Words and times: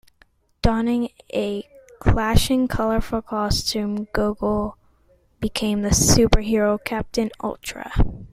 Donning 0.63 1.09
a 1.31 1.63
clashing, 1.99 2.67
colorful 2.67 3.21
costume, 3.21 4.07
Gogol 4.13 4.75
became 5.39 5.83
the 5.83 5.89
superhero 5.89 6.83
Captain 6.83 7.29
Ultra. 7.43 7.91